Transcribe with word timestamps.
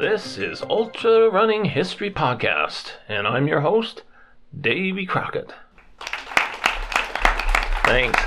This 0.00 0.38
is 0.38 0.62
Ultra 0.62 1.28
Running 1.28 1.66
History 1.66 2.10
Podcast, 2.10 2.92
and 3.06 3.26
I'm 3.26 3.46
your 3.46 3.60
host, 3.60 4.02
Davy 4.58 5.04
Crockett. 5.04 5.52
Thanks. 7.84 8.18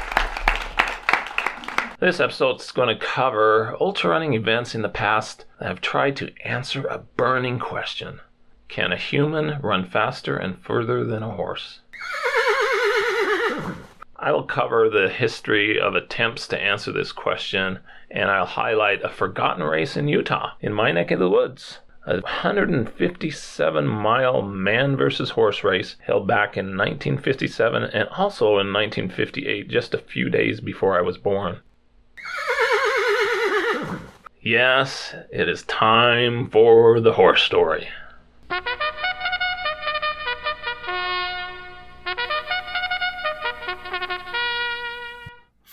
This 2.00 2.20
episode 2.20 2.62
is 2.62 2.72
going 2.72 2.90
to 2.90 3.04
cover 3.04 3.76
ultra 3.82 4.12
running 4.12 4.36
events 4.36 4.76
in 4.76 4.84
the 4.84 4.88
past 4.88 5.46
that 5.60 5.68
have 5.68 5.82
tried 5.82 6.16
to 6.18 6.32
answer 6.46 6.86
a 6.86 7.00
burning 7.00 7.58
question 7.58 8.20
Can 8.68 8.92
a 8.92 8.96
human 8.96 9.60
run 9.60 9.84
faster 9.84 10.38
and 10.38 10.62
further 10.62 11.04
than 11.04 11.24
a 11.24 11.32
horse? 11.32 11.80
I 14.24 14.32
will 14.32 14.44
cover 14.44 14.90
the 14.90 15.10
history 15.10 15.78
of 15.78 15.96
attempts 15.96 16.48
to 16.48 16.58
answer 16.58 16.94
this 16.94 17.12
question, 17.12 17.80
and 18.10 18.32
I'll 18.32 18.46
highlight 18.46 19.04
a 19.04 19.10
forgotten 19.10 19.64
race 19.64 19.98
in 19.98 20.08
Utah, 20.08 20.54
in 20.62 20.72
my 20.72 20.94
neck 20.94 21.12
of 21.12 21.20
the 21.20 21.30
woods. 21.30 21.80
A 22.08 22.22
157 22.22 23.86
mile 23.86 24.42
man 24.42 24.96
versus 24.96 25.32
horse 25.32 25.66
race 25.66 25.98
held 26.06 26.26
back 26.26 26.56
in 26.56 26.68
1957 26.68 27.84
and 27.84 28.08
also 28.18 28.60
in 28.60 28.72
1958, 28.72 29.68
just 29.68 29.94
a 29.94 29.98
few 29.98 30.30
days 30.30 30.62
before 30.62 30.98
I 30.98 31.02
was 31.02 31.18
born. 31.18 31.60
Yes, 34.46 35.16
it 35.32 35.48
is 35.48 35.64
time 35.64 36.50
for 36.50 37.00
the 37.00 37.14
horse 37.14 37.44
story. 37.44 37.88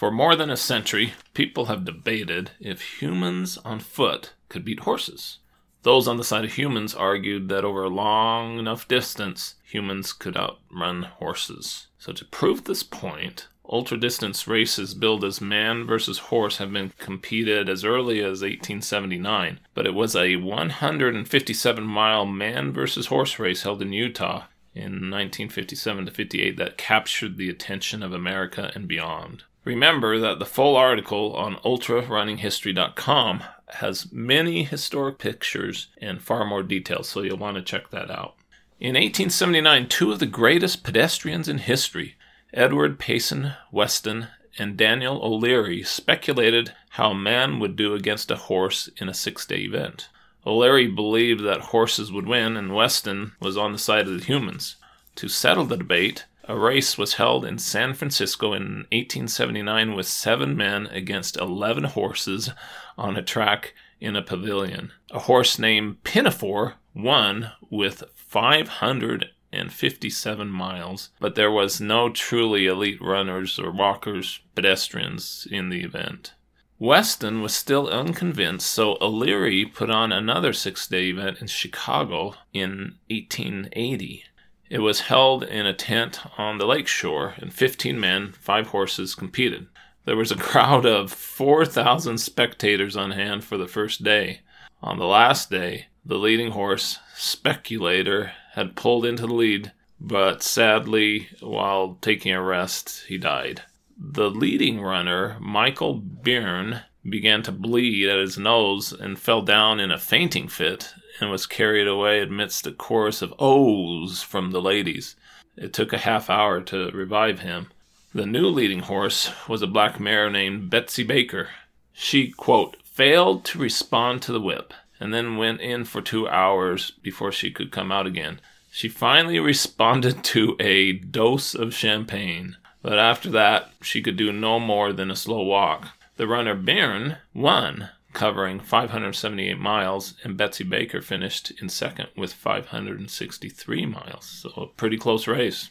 For 0.01 0.11
more 0.11 0.35
than 0.35 0.49
a 0.49 0.57
century, 0.57 1.13
people 1.35 1.67
have 1.67 1.85
debated 1.85 2.53
if 2.59 3.03
humans 3.03 3.59
on 3.67 3.81
foot 3.81 4.33
could 4.49 4.65
beat 4.65 4.81
horses. 4.81 5.41
Those 5.83 6.09
on 6.09 6.17
the 6.17 6.25
side 6.25 6.47
of 6.47 6.55
humans 6.55 6.95
argued 6.95 7.51
that 7.51 7.67
over 7.67 7.85
a 7.85 7.91
long 7.91 8.59
enough 8.59 8.89
distance, 8.89 9.57
humans 9.63 10.15
could 10.15 10.39
outrun 10.39 11.03
horses. 11.03 11.89
So, 11.99 12.15
to 12.15 12.25
prove 12.25 12.65
this 12.65 12.83
point, 12.83 13.49
ultra 13.69 13.99
distance 13.99 14.49
races 14.49 14.95
billed 14.95 15.23
as 15.23 15.43
man 15.43 15.85
versus 15.85 16.31
horse 16.31 16.57
have 16.57 16.73
been 16.73 16.95
competed 16.97 17.69
as 17.69 17.85
early 17.85 18.21
as 18.21 18.41
1879, 18.41 19.61
but 19.75 19.85
it 19.85 19.93
was 19.93 20.17
a 20.17 20.37
157 20.37 21.85
mile 21.85 22.25
man 22.25 22.73
versus 22.73 23.09
horse 23.09 23.39
race 23.39 23.65
held 23.65 23.83
in 23.83 23.93
Utah 23.93 24.45
in 24.75 25.11
1957 25.11 26.07
to 26.07 26.11
58 26.11 26.57
that 26.57 26.79
captured 26.79 27.37
the 27.37 27.51
attention 27.51 28.03
of 28.03 28.15
America 28.15 28.73
and 28.75 28.89
beyond. 28.89 29.45
Remember 29.65 30.19
that 30.19 30.39
the 30.39 30.47
full 30.47 30.75
article 30.77 31.35
on 31.37 31.57
ultrarunninghistory.com 31.57 33.43
has 33.75 34.11
many 34.11 34.65
historic 34.65 35.19
pictures 35.19 35.89
and 36.01 36.23
far 36.23 36.45
more 36.45 36.63
details, 36.63 37.09
so 37.09 37.23
you'll 37.23 37.37
want 37.37 37.57
to 37.57 37.63
check 37.63 37.91
that 37.91 38.11
out. 38.11 38.35
In 38.81 38.95
1879, 38.95 39.89
two 39.89 40.11
of 40.11 40.19
the 40.19 40.27
greatest 40.27 40.83
pedestrians 40.83 41.49
in 41.49 41.59
history, 41.59 42.17
Edward 42.55 42.99
Payson 42.99 43.53
Weston 43.71 44.29
and 44.59 44.77
Daniel 44.77 45.21
O'Leary, 45.23 45.83
speculated 45.83 46.73
how 46.91 47.13
man 47.13 47.59
would 47.61 47.77
do 47.77 47.95
against 47.95 48.31
a 48.31 48.37
horse 48.37 48.89
in 48.97 49.09
a 49.09 49.15
six 49.15 49.45
day 49.45 49.59
event. 49.59 50.09
O'Leary 50.47 50.87
believed 50.87 51.45
that 51.45 51.61
horses 51.61 52.11
would 52.11 52.27
win, 52.27 52.57
and 52.57 52.75
Weston 52.75 53.33
was 53.41 53.59
on 53.59 53.73
the 53.73 53.79
side 53.79 54.09
of 54.09 54.19
the 54.19 54.25
humans. 54.25 54.77
To 55.17 55.29
settle 55.29 55.67
the 55.67 55.77
debate, 55.77 56.25
a 56.51 56.59
race 56.59 56.99
was 56.99 57.15
held 57.15 57.45
in 57.45 57.59
San 57.59 57.95
Francisco 57.95 58.53
in 58.53 58.87
1879 58.91 59.95
with 59.95 60.09
seven 60.09 60.57
men 60.57 60.89
against 60.89 61.37
11 61.37 61.85
horses 61.85 62.51
on 62.99 63.17
a 63.17 63.23
track 63.23 63.73
in 64.01 64.17
a 64.17 64.23
pavilion. 64.23 64.91
A 65.13 65.21
horse 65.21 65.61
named 65.61 66.03
Pinafore 66.03 66.75
won 66.93 67.53
with 67.71 68.03
557 68.17 70.49
miles, 70.49 71.11
but 71.21 71.37
there 71.37 71.53
was 71.53 71.81
no 71.81 72.11
truly 72.11 72.67
elite 72.67 73.01
runners 73.01 73.57
or 73.57 73.71
walkers, 73.71 74.41
pedestrians 74.57 75.47
in 75.53 75.69
the 75.69 75.85
event. 75.85 76.35
Weston 76.81 77.43
was 77.43 77.55
still 77.55 77.89
unconvinced, 77.89 78.69
so 78.69 78.99
O'Leary 79.01 79.67
put 79.67 79.89
on 79.89 80.11
another 80.11 80.53
six 80.53 80.89
day 80.89 81.11
event 81.11 81.41
in 81.41 81.47
Chicago 81.47 82.35
in 82.53 82.97
1880. 83.09 84.25
It 84.71 84.79
was 84.79 85.01
held 85.01 85.43
in 85.43 85.67
a 85.67 85.75
tent 85.75 86.21
on 86.39 86.59
the 86.59 86.65
lake 86.65 86.87
shore, 86.87 87.35
and 87.39 87.53
15 87.53 87.99
men, 87.99 88.33
five 88.39 88.69
horses, 88.69 89.17
competed. 89.17 89.67
There 90.05 90.17
was 90.17 90.31
a 90.31 90.37
crowd 90.37 90.87
of 90.87 91.13
4,000 91.13 92.19
spectators 92.19 92.97
on 92.97 93.11
hand 93.11 93.43
for 93.43 93.59
the 93.59 93.67
first 93.67 94.05
day. 94.05 94.43
On 94.81 94.97
the 94.97 95.07
last 95.07 95.51
day, 95.51 95.87
the 96.05 96.19
leading 96.19 96.53
horse, 96.53 97.01
Speculator, 97.17 98.33
had 98.53 98.77
pulled 98.77 99.05
into 99.05 99.27
the 99.27 99.35
lead, 99.35 99.73
but 100.01 100.41
sadly, 100.41 101.29
while 101.41 101.99
taking 102.01 102.33
a 102.33 102.41
rest, 102.41 103.05
he 103.09 103.19
died. 103.19 103.63
The 103.99 104.31
leading 104.31 104.81
runner, 104.81 105.37
Michael 105.41 105.95
Byrne, 105.95 106.83
began 107.09 107.43
to 107.43 107.53
bleed 107.53 108.09
at 108.09 108.19
his 108.19 108.39
nose 108.39 108.93
and 108.93 109.19
fell 109.19 109.43
down 109.43 109.81
in 109.81 109.91
a 109.91 109.99
fainting 109.99 110.47
fit 110.47 110.95
and 111.21 111.31
was 111.31 111.47
carried 111.47 111.87
away 111.87 112.23
amidst 112.23 112.67
a 112.67 112.73
chorus 112.73 113.23
of 113.23 113.35
ohs 113.39 114.23
from 114.23 114.51
the 114.51 114.63
ladies. 114.63 115.17
It 115.57 115.73
took 115.73 115.93
a 115.93 115.99
half 115.99 116.31
hour 116.31 116.61
to 116.63 116.91
revive 116.91 117.41
him. 117.41 117.69
The 118.15 118.27
new 118.27 118.47
leading 118.47 118.81
horse 118.81 119.31
was 119.49 119.63
a 119.63 119.67
black 119.67 120.01
mare 120.01 120.31
named 120.31 120.71
Betsy 120.71 121.05
Baker. 121.05 121.49
She, 121.93 122.31
quote, 122.31 122.77
failed 122.83 123.45
to 123.47 123.59
respond 123.59 124.23
to 124.23 124.33
the 124.33 124.41
whip 124.41 124.75
and 124.99 125.15
then 125.15 125.37
went 125.37 125.61
in 125.61 125.85
for 125.85 126.03
two 126.03 126.29
hours 126.29 126.91
before 127.03 127.33
she 127.33 127.51
could 127.51 127.71
come 127.71 127.91
out 127.91 128.07
again. 128.07 128.41
She 128.71 128.89
finally 128.89 129.41
responded 129.41 130.23
to 130.35 130.57
a 130.61 130.93
dose 130.93 131.55
of 131.55 131.75
champagne, 131.75 132.57
but 132.83 132.99
after 132.99 133.31
that, 133.31 133.71
she 133.83 134.03
could 134.03 134.17
do 134.17 134.33
no 134.33 134.59
more 134.59 134.93
than 134.93 135.11
a 135.11 135.17
slow 135.17 135.43
walk. 135.43 135.89
The 136.17 136.27
runner 136.27 136.55
Byrne 136.55 137.17
won, 137.33 137.91
covering 138.13 138.61
578 138.61 139.59
miles, 139.59 140.15
and 140.25 140.37
Betsy 140.37 140.65
Baker 140.65 141.01
finished 141.01 141.53
in 141.61 141.69
second 141.69 142.09
with 142.17 142.33
563 142.33 143.87
miles. 143.87 144.25
So 144.27 144.51
a 144.57 144.67
pretty 144.67 144.97
close 144.97 145.27
race. 145.27 145.71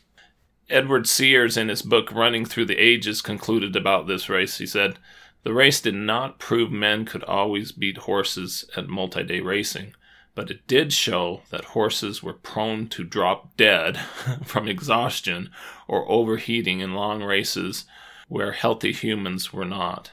Edward 0.69 1.07
Sears, 1.07 1.57
in 1.57 1.69
his 1.69 1.81
book 1.81 2.11
Running 2.11 2.45
Through 2.45 2.65
the 2.65 2.77
Ages, 2.77 3.21
concluded 3.21 3.75
about 3.75 4.07
this 4.07 4.29
race. 4.29 4.59
He 4.59 4.67
said, 4.67 4.99
The 5.43 5.53
race 5.53 5.81
did 5.81 5.95
not 5.95 6.37
prove 6.37 6.71
men 6.71 7.05
could 7.05 7.23
always 7.23 7.71
beat 7.71 7.97
horses 7.97 8.69
at 8.77 8.87
multi 8.87 9.23
day 9.23 9.39
racing, 9.39 9.95
but 10.35 10.51
it 10.51 10.67
did 10.67 10.93
show 10.93 11.41
that 11.49 11.65
horses 11.65 12.21
were 12.21 12.33
prone 12.33 12.87
to 12.89 13.03
drop 13.03 13.57
dead 13.57 13.97
from 14.45 14.67
exhaustion 14.67 15.49
or 15.87 16.09
overheating 16.09 16.81
in 16.81 16.93
long 16.93 17.23
races 17.23 17.85
where 18.27 18.51
healthy 18.51 18.93
humans 18.93 19.51
were 19.51 19.65
not. 19.65 20.11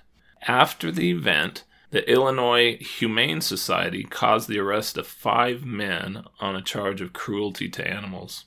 After 0.48 0.90
the 0.90 1.10
event, 1.10 1.64
the 1.96 2.12
Illinois 2.12 2.76
Humane 2.76 3.40
Society 3.40 4.02
caused 4.02 4.50
the 4.50 4.58
arrest 4.58 4.98
of 4.98 5.06
five 5.06 5.64
men 5.64 6.24
on 6.40 6.54
a 6.54 6.60
charge 6.60 7.00
of 7.00 7.14
cruelty 7.14 7.70
to 7.70 7.88
animals. 7.88 8.44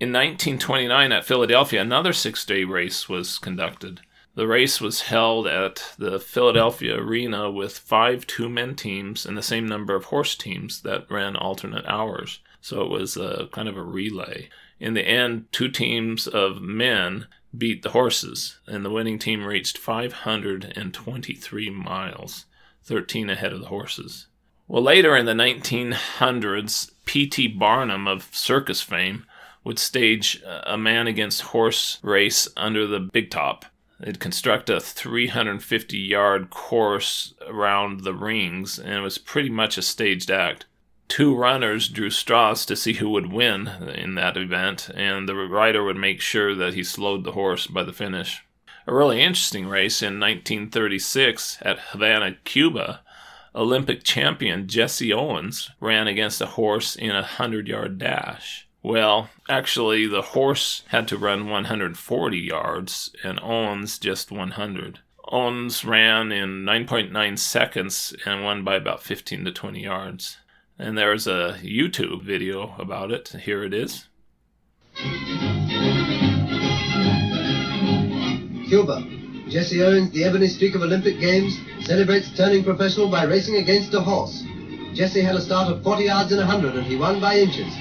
In 0.00 0.14
1929 0.14 1.12
at 1.12 1.26
Philadelphia, 1.26 1.82
another 1.82 2.14
six 2.14 2.46
day 2.46 2.64
race 2.64 3.06
was 3.06 3.36
conducted. 3.36 4.00
The 4.34 4.46
race 4.46 4.80
was 4.80 5.02
held 5.02 5.46
at 5.46 5.94
the 5.98 6.18
Philadelphia 6.18 6.96
Arena 6.96 7.50
with 7.50 7.76
five 7.76 8.26
two 8.26 8.48
men 8.48 8.74
teams 8.74 9.26
and 9.26 9.36
the 9.36 9.42
same 9.42 9.66
number 9.66 9.94
of 9.94 10.04
horse 10.04 10.34
teams 10.34 10.80
that 10.80 11.10
ran 11.10 11.36
alternate 11.36 11.84
hours. 11.84 12.40
So 12.62 12.80
it 12.80 12.88
was 12.88 13.18
a 13.18 13.50
kind 13.52 13.68
of 13.68 13.76
a 13.76 13.82
relay. 13.82 14.48
In 14.80 14.94
the 14.94 15.06
end, 15.06 15.52
two 15.52 15.68
teams 15.68 16.26
of 16.26 16.62
men 16.62 17.26
beat 17.54 17.82
the 17.82 17.90
horses, 17.90 18.58
and 18.66 18.86
the 18.86 18.90
winning 18.90 19.18
team 19.18 19.44
reached 19.44 19.76
523 19.76 21.68
miles, 21.68 22.45
13 22.86 23.28
ahead 23.28 23.52
of 23.52 23.60
the 23.60 23.66
horses. 23.66 24.26
Well, 24.68 24.82
later 24.82 25.16
in 25.16 25.26
the 25.26 25.32
1900s, 25.32 26.90
P.T. 27.04 27.48
Barnum 27.48 28.08
of 28.08 28.28
circus 28.32 28.82
fame 28.82 29.24
would 29.64 29.78
stage 29.78 30.42
a 30.64 30.78
man 30.78 31.06
against 31.06 31.42
horse 31.42 31.98
race 32.02 32.48
under 32.56 32.86
the 32.86 33.00
big 33.00 33.30
top. 33.30 33.64
They'd 33.98 34.20
construct 34.20 34.70
a 34.70 34.78
350 34.78 35.98
yard 35.98 36.50
course 36.50 37.34
around 37.46 38.00
the 38.00 38.14
rings, 38.14 38.78
and 38.78 38.92
it 38.94 39.00
was 39.00 39.18
pretty 39.18 39.48
much 39.48 39.78
a 39.78 39.82
staged 39.82 40.30
act. 40.30 40.66
Two 41.08 41.34
runners 41.34 41.88
drew 41.88 42.10
straws 42.10 42.66
to 42.66 42.76
see 42.76 42.94
who 42.94 43.08
would 43.10 43.32
win 43.32 43.68
in 43.94 44.16
that 44.16 44.36
event, 44.36 44.90
and 44.94 45.28
the 45.28 45.34
rider 45.34 45.82
would 45.84 45.96
make 45.96 46.20
sure 46.20 46.54
that 46.54 46.74
he 46.74 46.82
slowed 46.82 47.24
the 47.24 47.32
horse 47.32 47.66
by 47.66 47.84
the 47.84 47.92
finish. 47.92 48.44
A 48.88 48.94
really 48.94 49.20
interesting 49.20 49.66
race 49.66 50.00
in 50.00 50.20
1936 50.20 51.58
at 51.62 51.78
Havana, 51.90 52.36
Cuba, 52.44 53.00
Olympic 53.52 54.04
champion 54.04 54.68
Jesse 54.68 55.12
Owens 55.12 55.70
ran 55.80 56.06
against 56.06 56.40
a 56.40 56.46
horse 56.46 56.94
in 56.94 57.10
a 57.10 57.14
100 57.14 57.66
yard 57.66 57.98
dash. 57.98 58.68
Well, 58.84 59.30
actually, 59.48 60.06
the 60.06 60.22
horse 60.22 60.84
had 60.88 61.08
to 61.08 61.18
run 61.18 61.48
140 61.48 62.38
yards, 62.38 63.10
and 63.24 63.40
Owens 63.42 63.98
just 63.98 64.30
100. 64.30 65.00
Owens 65.26 65.84
ran 65.84 66.30
in 66.30 66.64
9.9 66.64 67.36
seconds 67.36 68.14
and 68.24 68.44
won 68.44 68.62
by 68.62 68.76
about 68.76 69.02
15 69.02 69.44
to 69.46 69.50
20 69.50 69.82
yards. 69.82 70.36
And 70.78 70.96
there's 70.96 71.26
a 71.26 71.58
YouTube 71.60 72.22
video 72.22 72.76
about 72.78 73.10
it. 73.10 73.28
Here 73.30 73.64
it 73.64 73.74
is. 73.74 74.06
Cuba. 78.66 79.06
Jesse 79.48 79.80
Owens, 79.82 80.10
the 80.10 80.24
ebony 80.24 80.48
streak 80.48 80.74
of 80.74 80.82
Olympic 80.82 81.20
Games, 81.20 81.56
celebrates 81.80 82.30
turning 82.36 82.64
professional 82.64 83.08
by 83.08 83.24
racing 83.24 83.56
against 83.56 83.94
a 83.94 84.00
horse. 84.00 84.42
Jesse 84.92 85.20
had 85.20 85.36
a 85.36 85.40
start 85.40 85.70
of 85.72 85.84
40 85.84 86.04
yards 86.04 86.32
in 86.32 86.38
100 86.38 86.74
and 86.74 86.84
he 86.84 86.96
won 86.96 87.20
by 87.20 87.36
inches. 87.36 87.72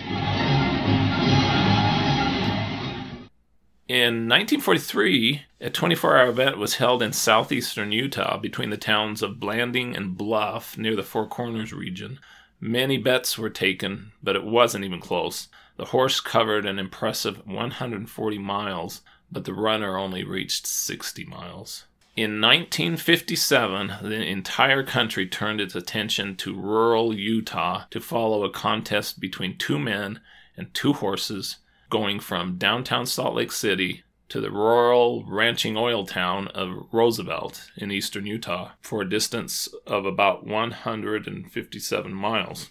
In 3.88 4.28
1943, 4.28 5.42
a 5.62 5.70
24 5.70 6.18
hour 6.18 6.30
event 6.30 6.58
was 6.58 6.76
held 6.76 7.02
in 7.02 7.14
southeastern 7.14 7.92
Utah 7.92 8.38
between 8.38 8.70
the 8.70 8.78
towns 8.78 9.22
of 9.24 9.40
Blanding 9.40 9.96
and 9.96 10.18
Bluff 10.18 10.78
near 10.78 10.96
the 10.96 11.04
Four 11.04 11.28
Corners 11.28 11.74
region. 11.74 12.20
Many 12.60 12.98
bets 12.98 13.38
were 13.38 13.50
taken, 13.50 14.12
but 14.22 14.36
it 14.36 14.44
wasn't 14.44 14.86
even 14.86 15.00
close. 15.00 15.48
The 15.78 15.86
horse 15.86 16.22
covered 16.22 16.66
an 16.66 16.80
impressive 16.80 17.46
140 17.46 18.38
miles, 18.38 19.02
but 19.32 19.46
the 19.46 19.54
runner 19.54 19.98
only 19.98 20.24
reached 20.24 20.66
60 20.66 21.26
miles. 21.26 21.86
In 22.16 22.40
1957, 22.40 23.96
the 24.02 24.26
entire 24.26 24.84
country 24.84 25.28
turned 25.28 25.60
its 25.60 25.76
attention 25.76 26.38
to 26.38 26.56
rural 26.56 27.14
Utah 27.14 27.86
to 27.90 28.00
follow 28.00 28.46
a 28.46 28.50
contest 28.50 29.20
between 29.20 29.58
two 29.58 29.78
men 29.78 30.22
and 30.56 30.74
two 30.74 30.94
horses 30.94 31.58
going 31.90 32.22
from 32.22 32.58
downtown 32.58 33.06
Salt 33.06 33.36
Lake 33.36 33.52
City 33.52 34.04
to 34.30 34.40
the 34.40 34.50
rural 34.50 35.26
ranching 35.28 35.76
oil 35.76 36.06
town 36.06 36.48
of 36.50 36.88
Roosevelt 36.94 37.70
in 37.76 37.92
eastern 37.92 38.26
Utah 38.26 38.72
for 38.82 39.02
a 39.02 39.10
distance 39.10 39.68
of 39.86 40.06
about 40.06 40.46
157 40.46 42.14
miles. 42.14 42.70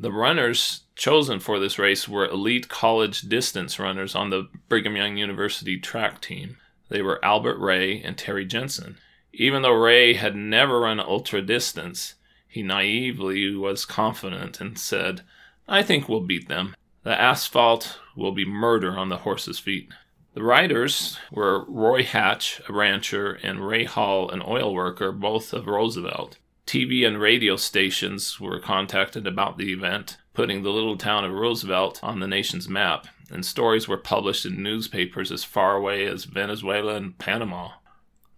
The 0.00 0.10
runners 0.10 0.84
chosen 0.96 1.40
for 1.40 1.58
this 1.58 1.78
race 1.78 2.08
were 2.08 2.24
elite 2.24 2.70
college 2.70 3.20
distance 3.20 3.78
runners 3.78 4.14
on 4.14 4.30
the 4.30 4.48
Brigham 4.66 4.96
Young 4.96 5.18
University 5.18 5.78
track 5.78 6.22
team. 6.22 6.56
They 6.88 7.02
were 7.02 7.22
Albert 7.22 7.58
Ray 7.58 8.00
and 8.00 8.16
Terry 8.16 8.46
Jensen. 8.46 8.96
Even 9.34 9.60
though 9.60 9.74
Ray 9.74 10.14
had 10.14 10.34
never 10.34 10.80
run 10.80 11.00
ultra 11.00 11.42
distance, 11.42 12.14
he 12.48 12.62
naively 12.62 13.54
was 13.54 13.84
confident 13.84 14.58
and 14.58 14.78
said, 14.78 15.20
I 15.68 15.82
think 15.82 16.08
we'll 16.08 16.20
beat 16.20 16.48
them. 16.48 16.74
The 17.02 17.20
asphalt 17.20 17.98
will 18.16 18.32
be 18.32 18.46
murder 18.46 18.98
on 18.98 19.10
the 19.10 19.18
horses' 19.18 19.58
feet. 19.58 19.90
The 20.32 20.42
riders 20.42 21.18
were 21.30 21.66
Roy 21.68 22.04
Hatch, 22.04 22.62
a 22.66 22.72
rancher, 22.72 23.34
and 23.42 23.68
Ray 23.68 23.84
Hall, 23.84 24.30
an 24.30 24.42
oil 24.46 24.72
worker, 24.72 25.12
both 25.12 25.52
of 25.52 25.66
Roosevelt. 25.66 26.38
TV 26.66 27.06
and 27.06 27.20
radio 27.20 27.56
stations 27.56 28.38
were 28.40 28.60
contacted 28.60 29.26
about 29.26 29.58
the 29.58 29.72
event, 29.72 30.18
putting 30.34 30.62
the 30.62 30.70
little 30.70 30.96
town 30.96 31.24
of 31.24 31.32
Roosevelt 31.32 32.00
on 32.02 32.20
the 32.20 32.28
nation's 32.28 32.68
map, 32.68 33.06
and 33.30 33.44
stories 33.44 33.88
were 33.88 33.96
published 33.96 34.46
in 34.46 34.62
newspapers 34.62 35.32
as 35.32 35.44
far 35.44 35.76
away 35.76 36.06
as 36.06 36.24
Venezuela 36.24 36.94
and 36.94 37.18
Panama. 37.18 37.70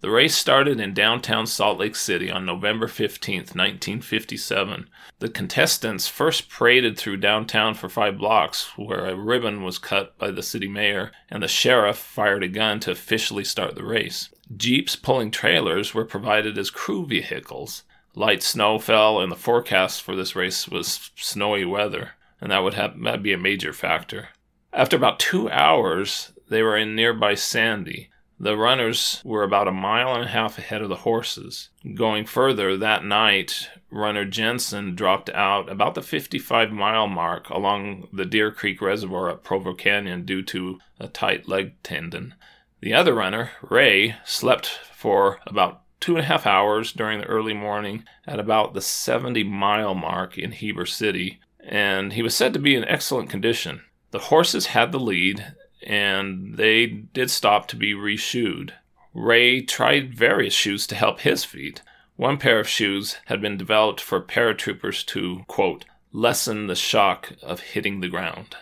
The 0.02 0.10
race 0.10 0.34
started 0.34 0.80
in 0.80 0.94
downtown 0.94 1.46
Salt 1.46 1.78
Lake 1.78 1.94
City 1.94 2.28
on 2.28 2.44
November 2.44 2.88
15, 2.88 3.36
1957. 3.36 4.88
The 5.20 5.28
contestants 5.28 6.08
first 6.08 6.50
paraded 6.50 6.98
through 6.98 7.18
downtown 7.18 7.74
for 7.74 7.88
five 7.88 8.18
blocks, 8.18 8.76
where 8.76 9.06
a 9.06 9.14
ribbon 9.14 9.62
was 9.62 9.78
cut 9.78 10.18
by 10.18 10.32
the 10.32 10.42
city 10.42 10.66
mayor, 10.66 11.12
and 11.30 11.40
the 11.40 11.46
sheriff 11.46 11.98
fired 11.98 12.42
a 12.42 12.48
gun 12.48 12.80
to 12.80 12.90
officially 12.90 13.44
start 13.44 13.76
the 13.76 13.84
race. 13.84 14.28
Jeeps 14.56 14.96
pulling 14.96 15.30
trailers 15.30 15.94
were 15.94 16.04
provided 16.04 16.58
as 16.58 16.68
crew 16.68 17.06
vehicles. 17.06 17.84
Light 18.14 18.42
snow 18.42 18.78
fell, 18.78 19.20
and 19.20 19.32
the 19.32 19.36
forecast 19.36 20.02
for 20.02 20.14
this 20.14 20.36
race 20.36 20.68
was 20.68 21.10
snowy 21.16 21.64
weather, 21.64 22.12
and 22.40 22.52
that 22.52 22.62
would 22.62 22.74
have 22.74 23.00
that'd 23.00 23.22
be 23.22 23.32
a 23.32 23.38
major 23.38 23.72
factor. 23.72 24.28
After 24.72 24.96
about 24.96 25.18
two 25.18 25.50
hours, 25.50 26.32
they 26.48 26.62
were 26.62 26.76
in 26.76 26.94
nearby 26.94 27.34
Sandy. 27.34 28.10
The 28.38 28.56
runners 28.56 29.22
were 29.24 29.44
about 29.44 29.68
a 29.68 29.72
mile 29.72 30.14
and 30.14 30.24
a 30.24 30.28
half 30.28 30.58
ahead 30.58 30.82
of 30.82 30.88
the 30.88 30.96
horses. 30.96 31.68
Going 31.94 32.26
further, 32.26 32.76
that 32.76 33.04
night, 33.04 33.70
runner 33.90 34.24
Jensen 34.24 34.96
dropped 34.96 35.30
out 35.30 35.70
about 35.70 35.94
the 35.94 36.02
55 36.02 36.72
mile 36.72 37.06
mark 37.06 37.48
along 37.50 38.08
the 38.12 38.24
Deer 38.24 38.50
Creek 38.50 38.82
Reservoir 38.82 39.30
at 39.30 39.44
Provo 39.44 39.74
Canyon 39.74 40.24
due 40.24 40.42
to 40.42 40.80
a 40.98 41.06
tight 41.06 41.46
leg 41.46 41.80
tendon. 41.82 42.34
The 42.80 42.94
other 42.94 43.14
runner, 43.14 43.52
Ray, 43.62 44.16
slept 44.24 44.66
for 44.92 45.38
about 45.46 45.81
two 46.02 46.16
and 46.16 46.24
a 46.24 46.28
half 46.28 46.46
hours 46.46 46.92
during 46.92 47.20
the 47.20 47.26
early 47.26 47.54
morning 47.54 48.04
at 48.26 48.40
about 48.40 48.74
the 48.74 48.80
70 48.80 49.44
mile 49.44 49.94
mark 49.94 50.36
in 50.36 50.52
Heber 50.52 50.84
City, 50.84 51.40
and 51.64 52.12
he 52.12 52.22
was 52.22 52.34
said 52.34 52.52
to 52.52 52.58
be 52.58 52.74
in 52.74 52.84
excellent 52.84 53.30
condition. 53.30 53.82
The 54.10 54.18
horses 54.18 54.66
had 54.66 54.92
the 54.92 55.00
lead, 55.00 55.54
and 55.86 56.56
they 56.56 56.86
did 56.86 57.30
stop 57.30 57.68
to 57.68 57.76
be 57.76 57.94
reshoed. 57.94 58.72
Ray 59.14 59.62
tried 59.62 60.14
various 60.14 60.54
shoes 60.54 60.86
to 60.88 60.94
help 60.94 61.20
his 61.20 61.44
feet. 61.44 61.82
One 62.16 62.36
pair 62.36 62.58
of 62.58 62.68
shoes 62.68 63.16
had 63.26 63.40
been 63.40 63.56
developed 63.56 64.00
for 64.00 64.20
paratroopers 64.20 65.06
to, 65.06 65.44
quote, 65.46 65.84
lessen 66.12 66.66
the 66.66 66.74
shock 66.74 67.32
of 67.42 67.60
hitting 67.60 68.00
the 68.00 68.08
ground. 68.08 68.56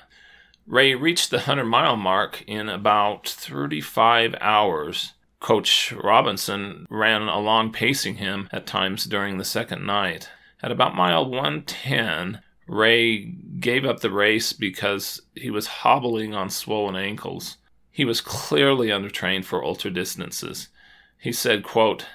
Ray 0.66 0.94
reached 0.94 1.30
the 1.30 1.38
100 1.38 1.64
mile 1.64 1.96
mark 1.96 2.44
in 2.46 2.68
about 2.68 3.26
35 3.28 4.36
hours. 4.40 5.14
Coach 5.40 5.92
Robinson 5.92 6.86
ran 6.90 7.22
along 7.22 7.72
pacing 7.72 8.16
him 8.16 8.48
at 8.52 8.66
times 8.66 9.06
during 9.06 9.38
the 9.38 9.44
second 9.44 9.86
night. 9.86 10.28
At 10.62 10.70
about 10.70 10.94
mile 10.94 11.24
110, 11.24 12.42
Ray 12.66 13.22
gave 13.58 13.86
up 13.86 14.00
the 14.00 14.10
race 14.10 14.52
because 14.52 15.22
he 15.34 15.50
was 15.50 15.66
hobbling 15.66 16.34
on 16.34 16.50
swollen 16.50 16.94
ankles. 16.94 17.56
He 17.90 18.04
was 18.04 18.20
clearly 18.20 18.88
undertrained 18.88 19.46
for 19.46 19.64
ultra 19.64 19.90
distances. 19.90 20.68
He 21.18 21.32
said, 21.32 21.64
quote, 21.64 22.06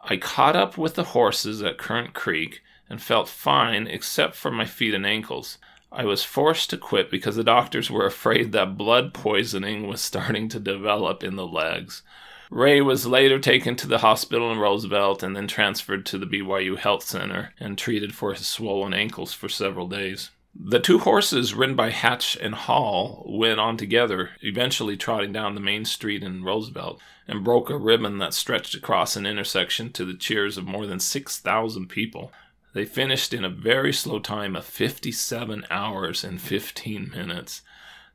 I 0.00 0.16
caught 0.16 0.56
up 0.56 0.78
with 0.78 0.94
the 0.94 1.04
horses 1.04 1.62
at 1.62 1.78
Current 1.78 2.14
Creek 2.14 2.62
and 2.88 3.00
felt 3.00 3.28
fine 3.28 3.86
except 3.86 4.34
for 4.34 4.50
my 4.50 4.64
feet 4.64 4.94
and 4.94 5.06
ankles. 5.06 5.58
I 5.92 6.04
was 6.04 6.24
forced 6.24 6.70
to 6.70 6.78
quit 6.78 7.10
because 7.10 7.36
the 7.36 7.44
doctors 7.44 7.90
were 7.90 8.06
afraid 8.06 8.52
that 8.52 8.78
blood 8.78 9.12
poisoning 9.12 9.86
was 9.86 10.00
starting 10.00 10.48
to 10.48 10.58
develop 10.58 11.22
in 11.22 11.36
the 11.36 11.46
legs. 11.46 12.02
Ray 12.50 12.80
was 12.80 13.06
later 13.06 13.38
taken 13.38 13.76
to 13.76 13.86
the 13.86 13.98
hospital 13.98 14.50
in 14.50 14.58
Roosevelt 14.58 15.22
and 15.22 15.36
then 15.36 15.46
transferred 15.46 16.04
to 16.06 16.18
the 16.18 16.26
BYU 16.26 16.76
Health 16.76 17.04
Center 17.04 17.54
and 17.60 17.78
treated 17.78 18.12
for 18.12 18.34
his 18.34 18.46
swollen 18.46 18.92
ankles 18.92 19.32
for 19.32 19.48
several 19.48 19.86
days. 19.86 20.30
The 20.52 20.80
two 20.80 20.98
horses, 20.98 21.54
ridden 21.54 21.76
by 21.76 21.90
Hatch 21.90 22.36
and 22.36 22.56
Hall, 22.56 23.24
went 23.24 23.60
on 23.60 23.76
together, 23.76 24.30
eventually 24.42 24.96
trotting 24.96 25.32
down 25.32 25.54
the 25.54 25.60
main 25.60 25.84
street 25.84 26.24
in 26.24 26.42
Roosevelt, 26.42 27.00
and 27.28 27.44
broke 27.44 27.70
a 27.70 27.78
ribbon 27.78 28.18
that 28.18 28.34
stretched 28.34 28.74
across 28.74 29.14
an 29.14 29.26
intersection 29.26 29.92
to 29.92 30.04
the 30.04 30.16
cheers 30.16 30.58
of 30.58 30.66
more 30.66 30.86
than 30.86 30.98
6,000 30.98 31.86
people. 31.88 32.32
They 32.74 32.84
finished 32.84 33.32
in 33.32 33.44
a 33.44 33.48
very 33.48 33.92
slow 33.92 34.18
time 34.18 34.56
of 34.56 34.64
57 34.64 35.66
hours 35.70 36.24
and 36.24 36.40
15 36.40 37.10
minutes. 37.10 37.62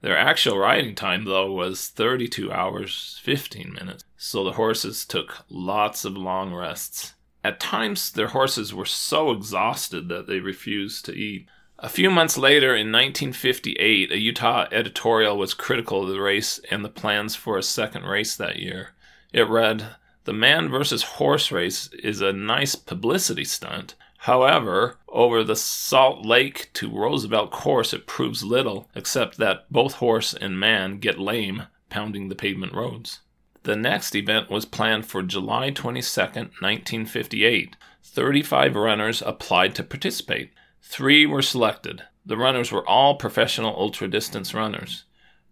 Their 0.06 0.20
actual 0.20 0.60
riding 0.60 0.94
time, 0.94 1.26
though, 1.26 1.52
was 1.52 1.88
32 1.88 2.52
hours 2.52 3.20
15 3.24 3.74
minutes, 3.74 4.04
so 4.16 4.44
the 4.44 4.52
horses 4.52 5.04
took 5.04 5.44
lots 5.50 6.06
of 6.06 6.16
long 6.16 6.54
rests. 6.54 7.16
At 7.44 7.60
times, 7.60 8.12
their 8.12 8.28
horses 8.28 8.72
were 8.72 8.86
so 8.86 9.32
exhausted 9.32 10.08
that 10.10 10.28
they 10.28 10.40
refused 10.42 11.06
to 11.06 11.14
eat. 11.14 11.48
A 11.80 11.90
few 11.90 12.12
months 12.12 12.38
later, 12.38 12.76
in 12.76 12.92
1958, 12.92 14.12
a 14.12 14.20
Utah 14.20 14.68
editorial 14.72 15.40
was 15.40 15.56
critical 15.56 16.04
of 16.04 16.10
the 16.10 16.22
race 16.22 16.60
and 16.70 16.86
the 16.86 16.90
plans 16.90 17.36
for 17.36 17.58
a 17.58 17.64
second 17.64 18.04
race 18.04 18.36
that 18.36 18.58
year. 18.58 18.90
It 19.34 19.50
read, 19.50 19.96
The 20.26 20.34
man 20.34 20.70
versus 20.70 21.02
horse 21.18 21.52
race 21.52 21.90
is 21.94 22.22
a 22.22 22.32
nice 22.32 22.76
publicity 22.76 23.44
stunt, 23.44 23.96
However, 24.26 24.98
over 25.08 25.44
the 25.44 25.56
Salt 25.56 26.26
Lake 26.26 26.72
to 26.74 26.90
Roosevelt 26.90 27.52
course, 27.52 27.94
it 27.94 28.08
proves 28.08 28.44
little, 28.44 28.90
except 28.96 29.38
that 29.38 29.72
both 29.72 29.94
horse 29.96 30.34
and 30.34 30.60
man 30.60 30.98
get 30.98 31.20
lame 31.20 31.68
pounding 31.92 32.30
the 32.30 32.34
pavement 32.34 32.74
roads. 32.74 33.20
The 33.62 33.76
next 33.76 34.16
event 34.16 34.50
was 34.50 34.66
planned 34.66 35.06
for 35.06 35.22
July 35.22 35.70
22, 35.70 36.22
1958. 36.22 37.76
35 38.04 38.76
runners 38.76 39.22
applied 39.22 39.76
to 39.76 39.84
participate. 39.84 40.54
Three 40.82 41.28
were 41.28 41.44
selected. 41.44 42.02
The 42.26 42.36
runners 42.36 42.72
were 42.72 42.88
all 42.90 43.18
professional 43.18 43.76
ultra 43.78 44.08
distance 44.08 44.56
runners. 44.56 45.04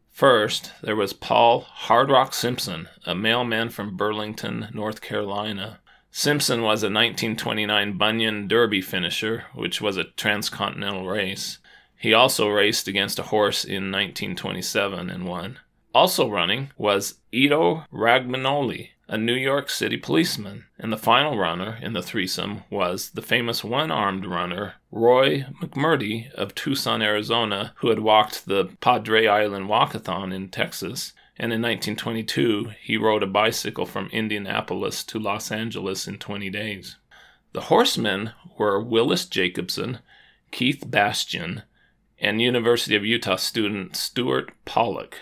First, 0.10 0.72
there 0.82 0.96
was 0.96 1.14
Paul 1.14 1.62
Hard 1.62 2.10
Rock 2.10 2.34
Simpson, 2.34 2.90
a 3.06 3.14
mailman 3.14 3.70
from 3.70 3.96
Burlington, 3.96 4.70
North 4.74 5.00
Carolina. 5.00 5.80
Simpson 6.16 6.62
was 6.62 6.84
a 6.84 6.94
1929 6.94 7.98
Bunion 7.98 8.48
Derby 8.48 8.82
finisher, 8.82 9.46
which 9.56 9.82
was 9.82 9.98
a 9.98 10.04
transcontinental 10.04 11.08
race. 11.08 11.58
He 11.98 12.14
also 12.14 12.50
raced 12.50 12.88
against 12.88 13.18
a 13.18 13.24
horse 13.24 13.66
in 13.66 13.92
1927 13.92 15.10
and 15.10 15.26
won. 15.26 15.58
Also 15.92 16.30
running 16.30 16.70
was 16.78 17.16
Ido 17.32 17.86
Romagnoli, 17.92 18.90
a 19.08 19.18
New 19.18 19.34
York 19.34 19.72
City 19.72 19.98
policeman, 19.98 20.66
and 20.78 20.94
the 20.94 20.98
final 20.98 21.36
runner 21.36 21.80
in 21.82 21.94
the 21.94 22.04
threesome 22.04 22.64
was 22.70 23.10
the 23.10 23.24
famous 23.24 23.64
one 23.64 23.90
armed 23.90 24.28
runner, 24.28 24.76
Roy 24.92 25.48
McMurtry 25.64 26.32
of 26.34 26.54
Tucson, 26.54 27.02
Arizona, 27.02 27.74
who 27.78 27.90
had 27.90 28.00
walked 28.00 28.46
the 28.46 28.66
Padre 28.82 29.26
Island 29.26 29.66
Walkathon 29.68 30.32
in 30.32 30.50
Texas. 30.50 31.14
And 31.38 31.52
in 31.52 31.62
1922, 31.62 32.72
he 32.82 32.98
rode 32.98 33.24
a 33.24 33.28
bicycle 33.28 33.86
from 33.86 34.08
Indianapolis 34.08 35.04
to 35.06 35.20
Los 35.20 35.52
Angeles 35.52 36.08
in 36.08 36.20
20 36.20 36.50
days. 36.50 36.98
The 37.54 37.62
horsemen 37.62 38.32
were 38.58 38.82
Willis 38.82 39.26
Jacobson, 39.26 40.00
Keith 40.52 40.84
Bastian, 40.88 41.64
and 42.20 42.42
University 42.42 42.96
of 42.96 43.06
Utah 43.06 43.36
student 43.36 43.96
Stuart 43.96 44.52
Pollock 44.66 45.18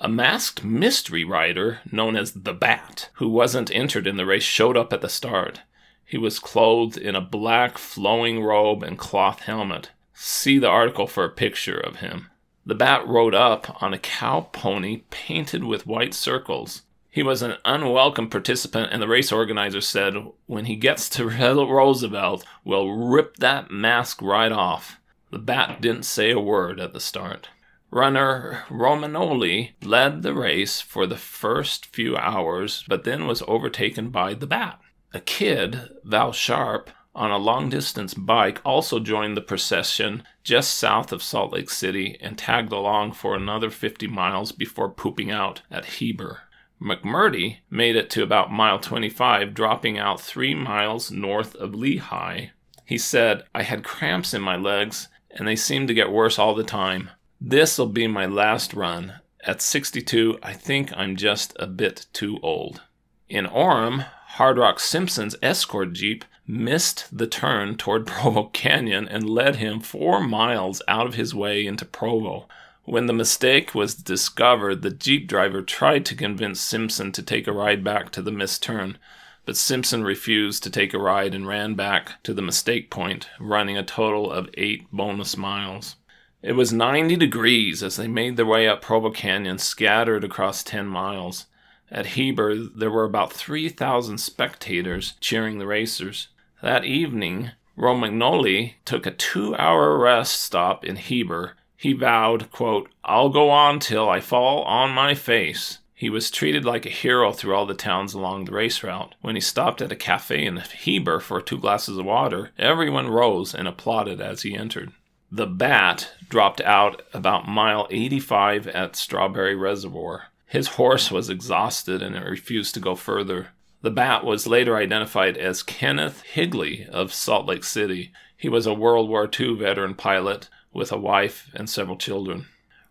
a 0.00 0.08
masked 0.08 0.64
mystery 0.64 1.24
rider 1.24 1.78
known 1.90 2.16
as 2.16 2.32
the 2.32 2.52
Bat, 2.52 3.10
who 3.14 3.28
wasn't 3.28 3.74
entered 3.74 4.06
in 4.06 4.16
the 4.16 4.26
race, 4.26 4.42
showed 4.42 4.76
up 4.76 4.92
at 4.92 5.00
the 5.00 5.08
start. 5.08 5.62
He 6.04 6.18
was 6.18 6.38
clothed 6.38 6.98
in 6.98 7.14
a 7.14 7.20
black 7.20 7.78
flowing 7.78 8.42
robe 8.42 8.82
and 8.82 8.98
cloth 8.98 9.40
helmet. 9.40 9.90
See 10.12 10.58
the 10.58 10.68
article 10.68 11.06
for 11.06 11.24
a 11.24 11.30
picture 11.30 11.78
of 11.78 11.96
him. 11.96 12.28
The 12.66 12.74
Bat 12.74 13.06
rode 13.06 13.34
up 13.34 13.82
on 13.82 13.92
a 13.92 13.98
cow 13.98 14.48
pony 14.52 15.02
painted 15.10 15.64
with 15.64 15.86
white 15.86 16.14
circles. 16.14 16.82
He 17.10 17.22
was 17.22 17.42
an 17.42 17.58
unwelcome 17.64 18.30
participant, 18.30 18.90
and 18.90 19.02
the 19.02 19.08
race 19.08 19.30
organizer 19.30 19.80
said, 19.80 20.14
When 20.46 20.64
he 20.64 20.74
gets 20.74 21.08
to 21.10 21.28
Roosevelt, 21.28 22.44
we'll 22.64 22.90
rip 22.90 23.36
that 23.36 23.70
mask 23.70 24.22
right 24.22 24.50
off. 24.50 24.98
The 25.30 25.38
Bat 25.38 25.80
didn't 25.80 26.04
say 26.04 26.30
a 26.30 26.40
word 26.40 26.80
at 26.80 26.92
the 26.92 27.00
start. 27.00 27.50
Runner 27.90 28.64
Romagnoli 28.68 29.74
led 29.82 30.22
the 30.22 30.34
race 30.34 30.80
for 30.80 31.06
the 31.06 31.16
first 31.16 31.86
few 31.86 32.16
hours, 32.16 32.82
but 32.88 33.04
then 33.04 33.26
was 33.26 33.42
overtaken 33.46 34.08
by 34.08 34.34
the 34.34 34.46
Bat. 34.46 34.80
A 35.12 35.20
kid, 35.20 35.90
Val 36.02 36.32
Sharp, 36.32 36.90
on 37.14 37.30
a 37.30 37.38
long 37.38 37.68
distance 37.68 38.14
bike 38.14 38.60
also 38.64 38.98
joined 38.98 39.36
the 39.36 39.40
procession 39.40 40.22
just 40.42 40.74
south 40.74 41.12
of 41.12 41.22
Salt 41.22 41.52
Lake 41.52 41.70
City 41.70 42.16
and 42.20 42.36
tagged 42.36 42.72
along 42.72 43.12
for 43.12 43.34
another 43.34 43.70
50 43.70 44.06
miles 44.08 44.52
before 44.52 44.90
pooping 44.90 45.30
out 45.30 45.62
at 45.70 45.84
Heber. 45.84 46.42
McMurtry 46.80 47.58
made 47.70 47.96
it 47.96 48.10
to 48.10 48.22
about 48.22 48.52
mile 48.52 48.78
25, 48.78 49.54
dropping 49.54 49.98
out 49.98 50.20
three 50.20 50.54
miles 50.54 51.10
north 51.10 51.54
of 51.54 51.72
Lehi. 51.72 52.50
He 52.84 52.98
said, 52.98 53.44
I 53.54 53.62
had 53.62 53.84
cramps 53.84 54.34
in 54.34 54.42
my 54.42 54.56
legs, 54.56 55.08
and 55.30 55.48
they 55.48 55.56
seemed 55.56 55.88
to 55.88 55.94
get 55.94 56.12
worse 56.12 56.38
all 56.38 56.54
the 56.54 56.64
time. 56.64 57.10
This'll 57.40 57.86
be 57.86 58.06
my 58.06 58.26
last 58.26 58.74
run. 58.74 59.14
At 59.46 59.62
62, 59.62 60.38
I 60.42 60.52
think 60.52 60.92
I'm 60.96 61.16
just 61.16 61.54
a 61.58 61.66
bit 61.66 62.06
too 62.12 62.38
old. 62.42 62.82
In 63.28 63.46
Orem, 63.46 64.06
Hard 64.34 64.58
Rock 64.58 64.80
Simpson's 64.80 65.36
escort 65.42 65.92
jeep 65.92 66.24
missed 66.46 67.06
the 67.16 67.26
turn 67.26 67.76
toward 67.76 68.06
Provo 68.06 68.44
Canyon 68.52 69.08
and 69.08 69.28
led 69.28 69.56
him 69.56 69.80
four 69.80 70.20
miles 70.20 70.82
out 70.86 71.06
of 71.06 71.14
his 71.14 71.34
way 71.34 71.66
into 71.66 71.84
Provo. 71.84 72.46
When 72.84 73.06
the 73.06 73.14
mistake 73.14 73.74
was 73.74 73.94
discovered, 73.94 74.82
the 74.82 74.90
jeep 74.90 75.26
driver 75.26 75.62
tried 75.62 76.04
to 76.06 76.14
convince 76.14 76.60
Simpson 76.60 77.12
to 77.12 77.22
take 77.22 77.46
a 77.46 77.52
ride 77.52 77.82
back 77.82 78.10
to 78.10 78.20
the 78.20 78.30
missed 78.30 78.62
turn, 78.62 78.98
but 79.46 79.56
Simpson 79.56 80.04
refused 80.04 80.62
to 80.62 80.70
take 80.70 80.92
a 80.92 80.98
ride 80.98 81.34
and 81.34 81.46
ran 81.46 81.74
back 81.74 82.22
to 82.24 82.34
the 82.34 82.42
mistake 82.42 82.90
point, 82.90 83.28
running 83.40 83.78
a 83.78 83.82
total 83.82 84.30
of 84.30 84.50
eight 84.54 84.90
bonus 84.92 85.36
miles. 85.36 85.96
It 86.42 86.52
was 86.52 86.74
90 86.74 87.16
degrees 87.16 87.82
as 87.82 87.96
they 87.96 88.06
made 88.06 88.36
their 88.36 88.44
way 88.44 88.68
up 88.68 88.82
Provo 88.82 89.10
Canyon, 89.10 89.56
scattered 89.56 90.24
across 90.24 90.62
10 90.62 90.86
miles. 90.86 91.46
At 91.90 92.08
Heber, 92.08 92.54
there 92.56 92.90
were 92.90 93.04
about 93.04 93.32
3,000 93.32 94.18
spectators 94.18 95.14
cheering 95.20 95.58
the 95.58 95.66
racers. 95.66 96.28
That 96.64 96.86
evening, 96.86 97.50
Romagnoli 97.76 98.76
took 98.86 99.04
a 99.04 99.10
two 99.10 99.54
hour 99.56 99.98
rest 99.98 100.42
stop 100.42 100.82
in 100.82 100.96
Heber. 100.96 101.56
He 101.76 101.92
vowed, 101.92 102.50
quote, 102.52 102.88
I'll 103.04 103.28
go 103.28 103.50
on 103.50 103.80
till 103.80 104.08
I 104.08 104.20
fall 104.20 104.62
on 104.62 104.92
my 104.92 105.14
face. 105.14 105.80
He 105.92 106.08
was 106.08 106.30
treated 106.30 106.64
like 106.64 106.86
a 106.86 106.88
hero 106.88 107.32
through 107.32 107.54
all 107.54 107.66
the 107.66 107.74
towns 107.74 108.14
along 108.14 108.46
the 108.46 108.52
race 108.52 108.82
route. 108.82 109.14
When 109.20 109.34
he 109.34 109.42
stopped 109.42 109.82
at 109.82 109.92
a 109.92 109.96
cafe 109.96 110.46
in 110.46 110.56
Heber 110.56 111.20
for 111.20 111.42
two 111.42 111.58
glasses 111.58 111.98
of 111.98 112.06
water, 112.06 112.52
everyone 112.58 113.08
rose 113.08 113.54
and 113.54 113.68
applauded 113.68 114.22
as 114.22 114.40
he 114.40 114.56
entered. 114.56 114.92
The 115.30 115.46
Bat 115.46 116.12
dropped 116.30 116.62
out 116.62 117.02
about 117.12 117.46
mile 117.46 117.86
85 117.90 118.68
at 118.68 118.96
Strawberry 118.96 119.54
Reservoir. 119.54 120.28
His 120.46 120.68
horse 120.68 121.10
was 121.10 121.28
exhausted 121.28 122.00
and 122.00 122.16
it 122.16 122.24
refused 122.24 122.72
to 122.72 122.80
go 122.80 122.94
further. 122.94 123.48
The 123.84 123.90
Bat 123.90 124.24
was 124.24 124.46
later 124.46 124.78
identified 124.78 125.36
as 125.36 125.62
Kenneth 125.62 126.22
Higley 126.22 126.86
of 126.90 127.12
Salt 127.12 127.44
Lake 127.44 127.64
City. 127.64 128.12
He 128.34 128.48
was 128.48 128.66
a 128.66 128.72
World 128.72 129.10
War 129.10 129.28
II 129.38 129.56
veteran 129.56 129.94
pilot 129.94 130.48
with 130.72 130.90
a 130.90 130.96
wife 130.96 131.50
and 131.52 131.68
several 131.68 131.98
children. 131.98 132.46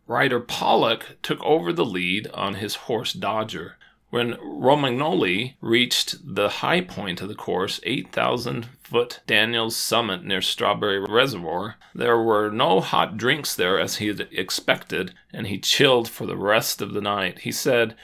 Rider 0.06 0.40
Pollock 0.40 1.18
took 1.24 1.42
over 1.42 1.74
the 1.74 1.84
lead 1.84 2.28
on 2.36 2.54
his 2.54 2.76
horse 2.76 3.12
Dodger. 3.12 3.78
When 4.12 4.34
Romagnoli 4.36 5.56
reached 5.62 6.36
the 6.36 6.50
high 6.50 6.82
point 6.82 7.22
of 7.22 7.28
the 7.28 7.34
course, 7.34 7.80
8,000 7.82 8.68
foot 8.84 9.22
Daniels 9.26 9.76
Summit 9.76 10.24
near 10.24 10.42
Strawberry 10.42 11.00
Reservoir, 11.00 11.78
there 11.96 12.22
were 12.22 12.52
no 12.52 12.82
hot 12.82 13.18
drinks 13.18 13.56
there 13.56 13.80
as 13.80 13.96
he 13.96 14.10
had 14.10 14.28
expected, 14.32 15.16
and 15.34 15.48
he 15.48 15.58
chilled 15.58 16.08
for 16.08 16.28
the 16.28 16.38
rest 16.38 16.84
of 16.84 16.94
the 16.94 17.02
night. 17.02 17.40
He 17.40 17.52
said, 17.52 17.96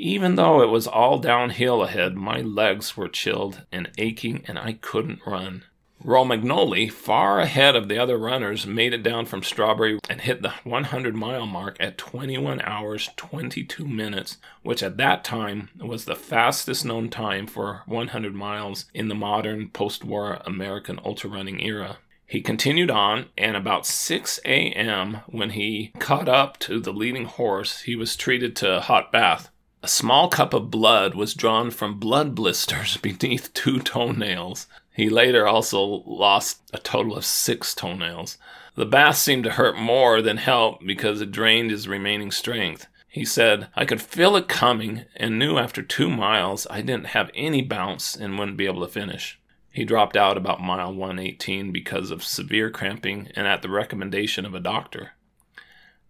Even 0.00 0.36
though 0.36 0.62
it 0.62 0.68
was 0.68 0.86
all 0.86 1.18
downhill 1.18 1.82
ahead, 1.82 2.14
my 2.14 2.40
legs 2.40 2.96
were 2.96 3.08
chilled 3.08 3.66
and 3.72 3.90
aching, 3.98 4.44
and 4.46 4.56
I 4.56 4.74
couldn't 4.74 5.26
run. 5.26 5.64
Romagnoli, 6.04 6.88
far 6.92 7.40
ahead 7.40 7.74
of 7.74 7.88
the 7.88 7.98
other 7.98 8.16
runners, 8.16 8.64
made 8.64 8.94
it 8.94 9.02
down 9.02 9.26
from 9.26 9.42
Strawberry 9.42 9.98
and 10.08 10.20
hit 10.20 10.42
the 10.42 10.54
100 10.62 11.16
mile 11.16 11.46
mark 11.46 11.76
at 11.80 11.98
21 11.98 12.60
hours 12.60 13.10
22 13.16 13.84
minutes, 13.84 14.36
which 14.62 14.84
at 14.84 14.96
that 14.98 15.24
time 15.24 15.68
was 15.80 16.04
the 16.04 16.14
fastest 16.14 16.84
known 16.84 17.10
time 17.10 17.48
for 17.48 17.82
100 17.86 18.32
miles 18.32 18.84
in 18.94 19.08
the 19.08 19.16
modern 19.16 19.68
post 19.68 20.04
war 20.04 20.40
American 20.46 21.00
ultra 21.04 21.28
running 21.28 21.60
era. 21.60 21.98
He 22.24 22.40
continued 22.40 22.90
on, 22.90 23.26
and 23.36 23.56
about 23.56 23.84
6 23.84 24.38
a.m., 24.44 25.22
when 25.26 25.50
he 25.50 25.92
caught 25.98 26.28
up 26.28 26.58
to 26.60 26.78
the 26.78 26.92
leading 26.92 27.24
horse, 27.24 27.80
he 27.80 27.96
was 27.96 28.14
treated 28.14 28.54
to 28.56 28.76
a 28.76 28.80
hot 28.80 29.10
bath. 29.10 29.50
A 29.88 29.90
small 29.90 30.28
cup 30.28 30.52
of 30.52 30.70
blood 30.70 31.14
was 31.14 31.32
drawn 31.32 31.70
from 31.70 31.98
blood 31.98 32.34
blisters 32.34 32.96
beneath 33.02 33.54
two 33.54 33.80
toenails. 33.80 34.66
He 34.94 35.08
later 35.08 35.46
also 35.48 36.02
lost 36.04 36.60
a 36.74 36.78
total 36.78 37.16
of 37.16 37.24
six 37.24 37.74
toenails. 37.74 38.36
The 38.74 38.84
bath 38.84 39.16
seemed 39.16 39.44
to 39.44 39.52
hurt 39.52 39.78
more 39.78 40.20
than 40.20 40.36
help 40.36 40.84
because 40.84 41.22
it 41.22 41.32
drained 41.32 41.70
his 41.70 41.88
remaining 41.88 42.30
strength. 42.30 42.86
He 43.08 43.24
said, 43.24 43.68
I 43.74 43.86
could 43.86 44.02
feel 44.02 44.36
it 44.36 44.46
coming 44.46 45.06
and 45.16 45.38
knew 45.38 45.56
after 45.56 45.80
two 45.80 46.10
miles 46.10 46.66
I 46.68 46.82
didn't 46.82 47.16
have 47.16 47.30
any 47.34 47.62
bounce 47.62 48.14
and 48.14 48.38
wouldn't 48.38 48.58
be 48.58 48.66
able 48.66 48.82
to 48.82 48.92
finish. 48.92 49.40
He 49.72 49.86
dropped 49.86 50.18
out 50.18 50.36
about 50.36 50.60
mile 50.60 50.92
118 50.92 51.72
because 51.72 52.10
of 52.10 52.22
severe 52.22 52.70
cramping 52.70 53.30
and 53.34 53.46
at 53.46 53.62
the 53.62 53.70
recommendation 53.70 54.44
of 54.44 54.54
a 54.54 54.60
doctor. 54.60 55.12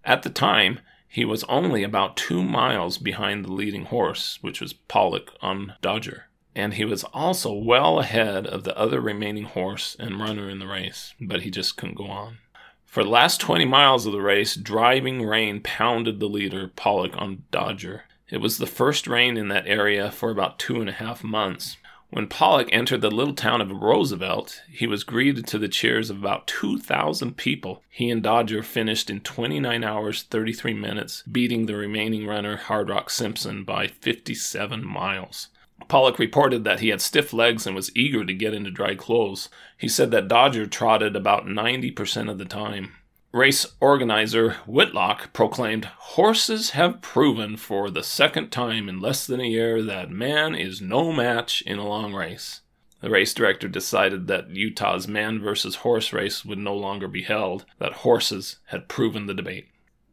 At 0.04 0.24
the 0.24 0.30
time, 0.30 0.80
he 1.08 1.24
was 1.24 1.44
only 1.44 1.82
about 1.82 2.16
two 2.16 2.42
miles 2.42 2.98
behind 2.98 3.44
the 3.44 3.52
leading 3.52 3.86
horse, 3.86 4.38
which 4.42 4.60
was 4.60 4.72
Pollock 4.72 5.32
on 5.40 5.74
Dodger 5.80 6.28
and 6.58 6.74
he 6.74 6.84
was 6.84 7.04
also 7.14 7.52
well 7.52 8.00
ahead 8.00 8.44
of 8.44 8.64
the 8.64 8.76
other 8.76 9.00
remaining 9.00 9.44
horse 9.44 9.96
and 10.00 10.18
runner 10.18 10.50
in 10.50 10.58
the 10.58 10.66
race, 10.66 11.14
but 11.20 11.42
he 11.42 11.52
just 11.52 11.76
couldn't 11.76 11.94
go 11.94 12.06
on. 12.06 12.38
For 12.84 13.04
the 13.04 13.10
last 13.10 13.40
20 13.40 13.64
miles 13.64 14.06
of 14.06 14.12
the 14.12 14.20
race, 14.20 14.56
driving 14.56 15.24
rain 15.24 15.60
pounded 15.60 16.18
the 16.18 16.26
leader, 16.26 16.72
Pollock, 16.74 17.12
on 17.16 17.44
Dodger. 17.52 18.04
It 18.28 18.38
was 18.38 18.58
the 18.58 18.66
first 18.66 19.06
rain 19.06 19.36
in 19.36 19.46
that 19.48 19.68
area 19.68 20.10
for 20.10 20.30
about 20.30 20.58
two 20.58 20.80
and 20.80 20.88
a 20.88 20.94
half 20.94 21.22
months. 21.22 21.76
When 22.10 22.26
Pollock 22.26 22.68
entered 22.72 23.02
the 23.02 23.10
little 23.10 23.34
town 23.34 23.60
of 23.60 23.70
Roosevelt, 23.70 24.62
he 24.70 24.86
was 24.86 25.04
greeted 25.04 25.46
to 25.48 25.58
the 25.58 25.68
cheers 25.68 26.08
of 26.08 26.18
about 26.18 26.46
2,000 26.46 27.36
people. 27.36 27.82
He 27.90 28.10
and 28.10 28.22
Dodger 28.22 28.62
finished 28.62 29.10
in 29.10 29.20
29 29.20 29.84
hours 29.84 30.22
33 30.22 30.72
minutes, 30.72 31.22
beating 31.30 31.66
the 31.66 31.76
remaining 31.76 32.26
runner, 32.26 32.56
Hard 32.56 32.88
Rock 32.88 33.10
Simpson, 33.10 33.62
by 33.62 33.88
57 33.88 34.84
miles. 34.86 35.48
Pollock 35.86 36.18
reported 36.18 36.64
that 36.64 36.80
he 36.80 36.88
had 36.88 37.02
stiff 37.02 37.34
legs 37.34 37.66
and 37.66 37.76
was 37.76 37.94
eager 37.94 38.24
to 38.24 38.32
get 38.32 38.54
into 38.54 38.70
dry 38.70 38.94
clothes. 38.94 39.50
He 39.76 39.86
said 39.86 40.10
that 40.10 40.28
Dodger 40.28 40.66
trotted 40.66 41.14
about 41.14 41.46
90% 41.46 42.30
of 42.30 42.38
the 42.38 42.46
time. 42.46 42.94
Race 43.32 43.66
organizer 43.78 44.52
Whitlock 44.66 45.34
proclaimed, 45.34 45.84
Horses 45.84 46.70
have 46.70 47.02
proven 47.02 47.58
for 47.58 47.90
the 47.90 48.02
second 48.02 48.48
time 48.48 48.88
in 48.88 49.00
less 49.00 49.26
than 49.26 49.38
a 49.38 49.44
year 49.44 49.82
that 49.82 50.10
man 50.10 50.54
is 50.54 50.80
no 50.80 51.12
match 51.12 51.60
in 51.66 51.78
a 51.78 51.86
long 51.86 52.14
race. 52.14 52.62
The 53.02 53.10
race 53.10 53.34
director 53.34 53.68
decided 53.68 54.28
that 54.28 54.48
Utah's 54.48 55.06
man 55.06 55.42
versus 55.42 55.76
horse 55.76 56.10
race 56.10 56.42
would 56.42 56.56
no 56.56 56.74
longer 56.74 57.06
be 57.06 57.22
held, 57.22 57.66
that 57.78 57.92
horses 57.92 58.56
had 58.68 58.88
proven 58.88 59.26
the 59.26 59.34
debate. 59.34 59.68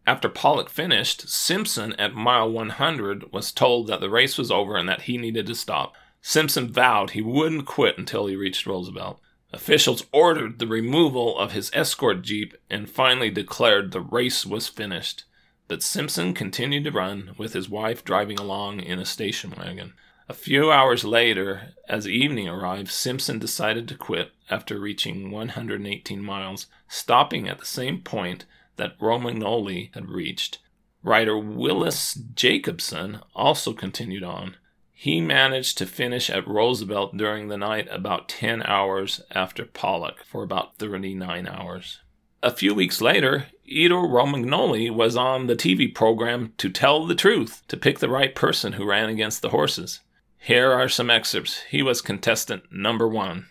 After 0.05 0.27
Pollock 0.27 0.69
finished, 0.69 1.29
Simpson 1.29 1.93
at 1.93 2.13
mile 2.13 2.51
100 2.51 3.31
was 3.31 3.53
told 3.53 3.87
that 3.87 4.01
the 4.01 4.09
race 4.09 4.37
was 4.37 4.51
over 4.51 4.75
and 4.75 4.89
that 4.89 5.03
he 5.03 5.17
needed 5.17 5.47
to 5.47 5.55
stop. 5.55 5.95
Simpson 6.21 6.69
vowed 6.69 7.11
he 7.11 7.21
wouldn't 7.21 7.65
quit 7.65 7.97
until 7.97 8.27
he 8.27 8.35
reached 8.35 8.65
Roosevelt. 8.65 9.21
Officials 9.55 10.05
ordered 10.11 10.59
the 10.59 10.67
removal 10.67 11.39
of 11.39 11.53
his 11.53 11.71
escort 11.73 12.23
jeep 12.23 12.55
and 12.69 12.89
finally 12.89 13.29
declared 13.29 13.93
the 13.93 14.01
race 14.01 14.45
was 14.45 14.67
finished. 14.67 15.23
But 15.69 15.81
Simpson 15.81 16.33
continued 16.33 16.83
to 16.83 16.91
run, 16.91 17.33
with 17.37 17.53
his 17.53 17.69
wife 17.69 18.03
driving 18.03 18.37
along 18.37 18.81
in 18.81 18.99
a 18.99 19.05
station 19.05 19.53
wagon. 19.57 19.93
A 20.27 20.33
few 20.33 20.73
hours 20.73 21.05
later, 21.05 21.73
as 21.87 22.05
evening 22.05 22.49
arrived, 22.49 22.91
Simpson 22.91 23.39
decided 23.39 23.87
to 23.87 23.95
quit 23.95 24.33
after 24.49 24.77
reaching 24.77 25.31
118 25.31 26.21
miles, 26.21 26.67
stopping 26.89 27.47
at 27.47 27.59
the 27.59 27.65
same 27.65 28.01
point 28.01 28.43
that 28.75 28.99
Romagnoli 28.99 29.93
had 29.93 30.09
reached. 30.09 30.59
Rider 31.01 31.37
Willis 31.37 32.15
Jacobson 32.35 33.21
also 33.33 33.71
continued 33.71 34.23
on. 34.23 34.57
He 34.97 35.19
managed 35.19 35.77
to 35.77 35.85
finish 35.85 36.29
at 36.29 36.47
Roosevelt 36.47 37.17
during 37.17 37.49
the 37.49 37.57
night 37.57 37.89
about 37.91 38.29
10 38.29 38.63
hours 38.63 39.21
after 39.29 39.65
Pollock 39.65 40.23
for 40.23 40.41
about 40.41 40.77
39 40.77 41.47
hours. 41.49 41.99
A 42.41 42.49
few 42.49 42.73
weeks 42.73 43.01
later, 43.01 43.47
Ido 43.65 43.97
Romagnoli 43.97 44.89
was 44.89 45.17
on 45.17 45.47
the 45.47 45.55
TV 45.55 45.93
program 45.93 46.53
To 46.59 46.69
Tell 46.69 47.05
the 47.05 47.13
Truth 47.13 47.63
to 47.67 47.75
pick 47.75 47.99
the 47.99 48.09
right 48.09 48.33
person 48.33 48.73
who 48.73 48.87
ran 48.87 49.09
against 49.09 49.41
the 49.41 49.49
horses. 49.49 49.99
Here 50.37 50.71
are 50.71 50.87
some 50.87 51.09
excerpts. 51.09 51.61
He 51.69 51.83
was 51.83 52.01
contestant 52.01 52.63
number 52.71 53.07
one. 53.07 53.47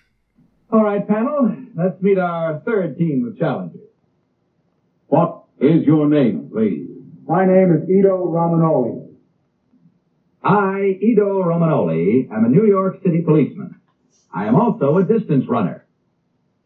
All 0.72 0.82
right, 0.82 1.06
panel, 1.06 1.56
let's 1.76 2.00
meet 2.00 2.18
our 2.18 2.60
third 2.60 2.96
team 2.96 3.28
of 3.28 3.38
challengers. 3.38 3.80
What 5.08 5.44
is 5.60 5.84
your 5.84 6.08
name, 6.08 6.48
please? 6.50 6.88
My 7.26 7.44
name 7.44 7.74
is 7.74 7.88
Ido 7.88 8.26
Romagnoli. 8.26 9.03
I, 10.44 10.98
Ido 11.00 11.40
Romagnoli, 11.40 12.30
am 12.30 12.44
a 12.44 12.48
New 12.48 12.66
York 12.66 12.96
City 13.02 13.22
policeman. 13.22 13.76
I 14.30 14.44
am 14.44 14.54
also 14.54 14.98
a 14.98 15.02
distance 15.02 15.48
runner. 15.48 15.86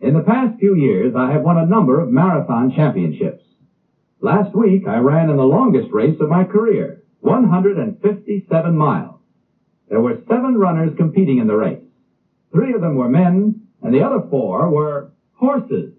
In 0.01 0.15
the 0.15 0.23
past 0.23 0.59
few 0.59 0.75
years, 0.75 1.15
I 1.15 1.31
have 1.31 1.45
won 1.45 1.57
a 1.57 1.65
number 1.65 2.01
of 2.01 2.11
marathon 2.11 2.73
championships. 2.75 3.45
Last 4.21 4.53
week, 4.57 4.89
I 4.89 4.97
ran 4.97 5.29
in 5.29 5.37
the 5.37 5.45
longest 5.45 5.93
race 5.93 6.17
of 6.21 6.29
my 6.29 6.43
career, 6.43 7.03
157 7.21 8.77
miles. 8.77 9.21
There 9.89 10.01
were 10.01 10.23
seven 10.29 10.57
runners 10.57 10.91
competing 10.97 11.39
in 11.39 11.47
the 11.47 11.55
race. 11.55 11.85
Three 12.51 12.73
of 12.73 12.81
them 12.81 12.97
were 12.97 13.09
men, 13.09 13.61
and 13.81 13.95
the 13.95 14.03
other 14.03 14.27
four 14.29 14.69
were 14.71 15.13
horses. 15.35 15.93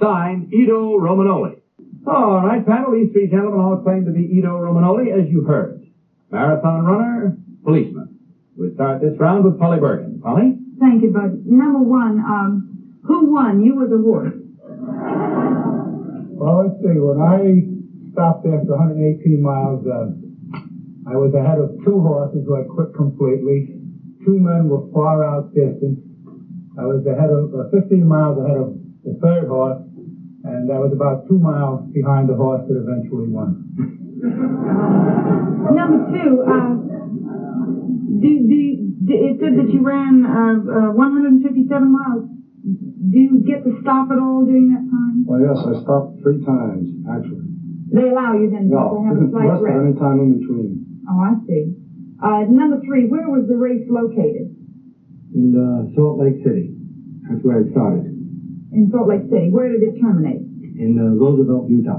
Signed, 0.00 0.52
Ido 0.52 0.96
Romagnoli. 0.96 1.60
All 2.04 2.42
right, 2.42 2.66
panel, 2.66 2.90
these 2.90 3.12
three 3.12 3.30
gentlemen 3.30 3.60
all 3.60 3.76
claim 3.76 4.06
to 4.06 4.10
be 4.10 4.24
Ido 4.24 4.58
Romagnoli, 4.58 5.08
as 5.12 5.30
you 5.30 5.42
heard. 5.42 5.86
Marathon 6.32 6.84
runner, 6.86 7.36
policeman. 7.62 8.08
We'll 8.56 8.72
start 8.72 9.00
this 9.00 9.12
round 9.20 9.44
with 9.44 9.58
Polly 9.58 9.78
Bergen. 9.78 10.18
Polly? 10.18 10.56
Thank 10.80 11.02
you, 11.02 11.12
Bud. 11.12 11.44
Number 11.44 11.80
one, 11.80 12.18
um, 12.18 12.98
who 13.04 13.30
won? 13.30 13.60
You 13.60 13.78
or 13.78 13.86
the 13.86 14.00
horse? 14.00 14.32
Well, 16.32 16.56
let's 16.64 16.80
see. 16.80 16.96
When 16.96 17.20
I 17.20 17.60
stopped 18.12 18.46
after 18.46 18.72
118 18.72 19.42
miles, 19.42 19.84
uh, 19.84 20.08
I 21.06 21.16
was 21.20 21.34
ahead 21.34 21.58
of 21.58 21.68
two 21.84 22.00
horses 22.00 22.42
who 22.46 22.54
had 22.54 22.66
quit 22.66 22.94
completely. 22.94 23.68
Two 24.24 24.38
men 24.40 24.68
were 24.68 24.88
far 24.90 25.22
out 25.22 25.52
distant. 25.52 26.00
I 26.78 26.86
was 26.86 27.04
ahead 27.04 27.28
of 27.28 27.52
uh, 27.52 27.68
15 27.68 28.08
miles 28.08 28.38
ahead 28.38 28.56
of 28.56 28.72
the 29.04 29.12
third 29.20 29.48
horse, 29.48 29.76
and 30.44 30.72
I 30.72 30.78
was 30.78 30.92
about 30.92 31.28
two 31.28 31.38
miles 31.38 31.84
behind 31.92 32.26
the 32.26 32.34
horse 32.34 32.62
that 32.68 32.76
eventually 32.80 33.28
won. 33.28 33.68
Number 34.22 35.98
two, 36.14 36.30
uh, 36.46 36.74
do, 38.22 38.30
do, 38.46 38.58
do, 39.02 39.12
it 39.18 39.34
said 39.42 39.58
that 39.58 39.66
you 39.74 39.82
ran 39.82 40.22
uh, 40.24 40.90
uh, 40.90 40.94
157 40.94 41.90
miles. 41.90 42.22
Do 42.62 43.18
you 43.18 43.42
get 43.44 43.64
to 43.64 43.70
stop 43.82 44.10
at 44.10 44.18
all 44.18 44.44
during 44.44 44.68
that 44.70 44.86
time? 44.86 45.24
Well, 45.26 45.40
yes, 45.42 45.58
I 45.66 45.72
stopped 45.82 46.22
three 46.22 46.38
times, 46.38 46.86
actually. 47.10 47.50
They 47.90 48.08
allow 48.08 48.32
you 48.32 48.46
then 48.48 48.68
No, 48.70 48.94
to 48.94 49.02
have 49.02 49.16
a 49.18 49.28
slight 49.30 49.48
rest 49.50 49.58
of 49.58 49.66
rest. 49.66 49.82
any 49.82 49.94
time 49.98 50.20
in 50.20 50.38
between. 50.38 51.02
Oh, 51.10 51.18
I 51.18 51.34
see. 51.44 51.74
Uh, 52.22 52.42
number 52.46 52.76
three, 52.86 53.04
where 53.10 53.28
was 53.28 53.42
the 53.48 53.56
race 53.56 53.82
located? 53.90 54.46
In 55.34 55.50
uh, 55.56 55.82
Salt 55.96 56.16
Lake 56.16 56.36
City. 56.44 56.70
That's 57.28 57.42
where 57.42 57.58
it 57.58 57.66
started. 57.72 58.04
In 58.70 58.88
Salt 58.92 59.08
Lake 59.08 59.22
City. 59.28 59.50
Where 59.50 59.68
did 59.68 59.82
it 59.82 59.98
terminate? 59.98 60.38
In 60.78 60.96
uh, 60.96 61.10
Roosevelt, 61.18 61.66
Utah. 61.66 61.98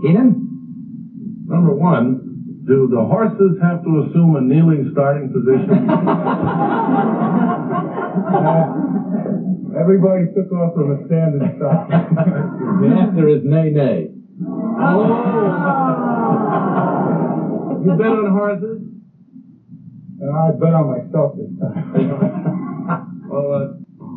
Keenan? 0.00 0.41
Number 1.44 1.74
one, 1.74 2.62
do 2.66 2.86
the 2.88 3.04
horses 3.04 3.56
have 3.60 3.82
to 3.82 3.98
assume 4.06 4.36
a 4.36 4.40
kneeling 4.40 4.88
starting 4.92 5.28
position? 5.30 5.88
Uh, 8.32 8.64
everybody 9.78 10.24
took 10.34 10.50
off 10.52 10.72
from 10.74 10.90
a 10.90 10.96
standing 11.06 11.42
start. 11.56 11.88
The 12.80 12.88
answer 12.88 13.28
is 13.28 13.40
nay, 13.44 13.70
nay. 13.70 14.06
you 17.82 17.90
bet 17.98 18.12
on 18.12 18.26
horses? 18.30 18.80
And 20.20 20.30
I 20.30 20.50
bet 20.50 20.74
on 20.74 20.86
myself 20.86 21.32
this 21.36 21.48
time. 21.58 23.08
Well, 23.32 23.52
uh, 23.54 23.66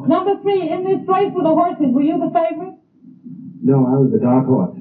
Number 0.08 0.32
three, 0.42 0.70
in 0.70 0.84
this 0.84 1.00
race 1.08 1.32
with 1.34 1.46
the 1.46 1.54
horses, 1.54 1.94
were 1.94 2.02
you 2.02 2.18
the 2.20 2.28
favorite? 2.34 2.74
no, 3.62 3.86
I 3.86 3.96
was 3.96 4.10
the 4.12 4.18
dark 4.18 4.44
horse. 4.46 4.76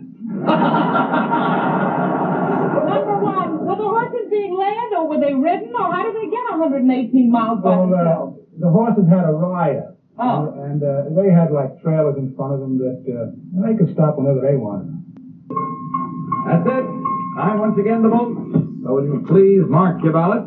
Number 3.76 3.92
one, 3.92 3.94
were 3.94 4.10
the 4.10 4.10
horses 4.10 4.30
being 4.30 4.54
led 4.56 4.96
or 4.98 5.08
were 5.08 5.20
they 5.20 5.34
ridden 5.34 5.72
or 5.74 5.92
how 5.92 6.02
did 6.04 6.14
they 6.14 6.30
get 6.30 6.58
118 6.58 7.30
miles 7.30 7.60
by 7.62 7.70
Well, 7.76 7.88
themselves? 7.90 8.38
uh, 8.38 8.60
the 8.60 8.70
horses 8.70 9.08
had 9.08 9.24
a 9.24 9.32
rider. 9.32 9.94
Oh. 10.18 10.54
And, 10.62 10.82
uh, 10.82 11.10
they 11.10 11.30
had 11.30 11.50
like 11.50 11.82
trailers 11.82 12.16
in 12.16 12.34
front 12.36 12.54
of 12.54 12.60
them 12.60 12.78
that, 12.78 13.02
uh, 13.10 13.66
they 13.66 13.76
could 13.76 13.92
stop 13.94 14.16
whenever 14.16 14.40
they 14.40 14.56
wanted. 14.56 14.94
That's 16.46 16.66
it. 16.66 16.84
Time 17.36 17.58
once 17.58 17.78
again 17.78 18.02
the 18.02 18.08
vote. 18.08 18.36
So 18.84 18.94
will 18.94 19.04
you 19.04 19.24
please 19.26 19.62
mark 19.68 20.02
your 20.04 20.12
ballot? 20.12 20.42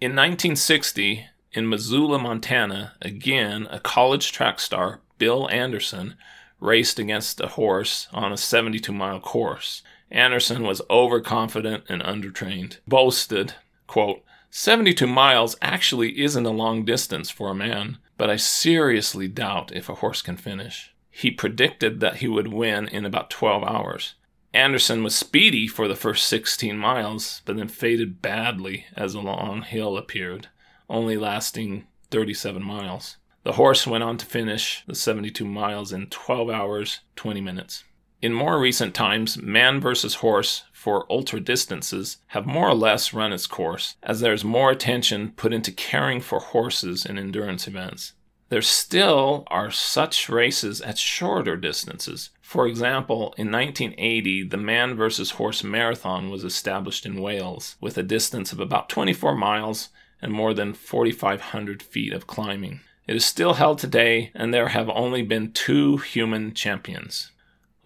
In 0.00 0.12
1960, 0.16 1.26
in 1.52 1.68
Missoula, 1.68 2.18
Montana, 2.18 2.94
again 3.00 3.68
a 3.70 3.78
college 3.78 4.32
track 4.32 4.58
star, 4.58 5.00
Bill 5.18 5.48
Anderson, 5.48 6.16
raced 6.60 6.98
against 6.98 7.40
a 7.40 7.48
horse 7.48 8.08
on 8.12 8.32
a 8.32 8.36
72 8.36 8.92
mile 8.92 9.20
course. 9.20 9.82
Anderson 10.10 10.62
was 10.62 10.82
overconfident 10.88 11.84
and 11.88 12.02
undertrained, 12.02 12.78
boasted, 12.86 13.54
quote, 13.86 14.22
72 14.50 15.06
miles 15.06 15.56
actually 15.60 16.20
isn't 16.20 16.46
a 16.46 16.50
long 16.50 16.84
distance 16.84 17.28
for 17.28 17.50
a 17.50 17.54
man, 17.54 17.98
but 18.16 18.30
I 18.30 18.36
seriously 18.36 19.28
doubt 19.28 19.72
if 19.74 19.88
a 19.88 19.96
horse 19.96 20.22
can 20.22 20.36
finish. 20.36 20.94
He 21.10 21.30
predicted 21.30 22.00
that 22.00 22.16
he 22.16 22.28
would 22.28 22.48
win 22.48 22.88
in 22.88 23.04
about 23.04 23.30
12 23.30 23.64
hours. 23.64 24.14
Anderson 24.54 25.02
was 25.02 25.14
speedy 25.14 25.66
for 25.66 25.88
the 25.88 25.96
first 25.96 26.26
16 26.28 26.78
miles, 26.78 27.42
but 27.44 27.56
then 27.56 27.68
faded 27.68 28.22
badly 28.22 28.86
as 28.94 29.14
a 29.14 29.20
long 29.20 29.62
hill 29.62 29.98
appeared, 29.98 30.48
only 30.88 31.16
lasting 31.16 31.86
37 32.10 32.62
miles. 32.62 33.18
The 33.42 33.52
horse 33.52 33.86
went 33.86 34.04
on 34.04 34.16
to 34.18 34.26
finish 34.26 34.82
the 34.86 34.94
72 34.94 35.44
miles 35.44 35.92
in 35.92 36.06
12 36.06 36.48
hours, 36.48 37.00
20 37.16 37.40
minutes. 37.40 37.84
In 38.22 38.32
more 38.32 38.58
recent 38.58 38.94
times, 38.94 39.40
man 39.40 39.78
versus 39.78 40.16
horse 40.16 40.64
for 40.72 41.04
ultra 41.10 41.38
distances 41.38 42.16
have 42.28 42.46
more 42.46 42.68
or 42.68 42.74
less 42.74 43.12
run 43.12 43.32
its 43.32 43.46
course, 43.46 43.96
as 44.02 44.20
there 44.20 44.32
is 44.32 44.42
more 44.42 44.70
attention 44.70 45.32
put 45.32 45.52
into 45.52 45.70
caring 45.70 46.22
for 46.22 46.40
horses 46.40 47.04
in 47.04 47.18
endurance 47.18 47.68
events. 47.68 48.14
There 48.48 48.62
still 48.62 49.44
are 49.48 49.70
such 49.70 50.28
races 50.28 50.80
at 50.80 50.98
shorter 50.98 51.56
distances. 51.56 52.30
For 52.40 52.66
example, 52.66 53.34
in 53.36 53.50
1980, 53.50 54.44
the 54.44 54.56
man 54.56 54.94
versus 54.94 55.32
horse 55.32 55.64
marathon 55.64 56.30
was 56.30 56.44
established 56.44 57.04
in 57.04 57.20
Wales 57.20 57.76
with 57.80 57.98
a 57.98 58.02
distance 58.04 58.52
of 58.52 58.60
about 58.60 58.88
24 58.88 59.34
miles 59.34 59.88
and 60.22 60.32
more 60.32 60.54
than 60.54 60.72
4,500 60.72 61.82
feet 61.82 62.12
of 62.12 62.26
climbing. 62.26 62.80
It 63.06 63.16
is 63.16 63.24
still 63.24 63.54
held 63.54 63.78
today, 63.78 64.30
and 64.34 64.54
there 64.54 64.68
have 64.68 64.88
only 64.88 65.22
been 65.22 65.52
two 65.52 65.98
human 65.98 66.54
champions. 66.54 67.32